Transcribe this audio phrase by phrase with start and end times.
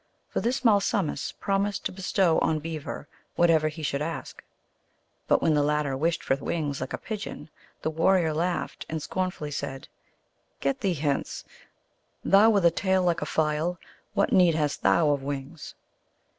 [0.29, 4.43] For this Malsumsis promised to bestow on Beaver what ever he should ask;
[5.27, 7.51] but when the latter wished for wings like a pigeon,
[7.83, 9.87] the warrior laughed, and scorn fully said,"
[10.59, 11.43] Get thee hence;
[12.25, 13.77] thou with a tail like a file,
[14.15, 15.75] what need hast thou of wings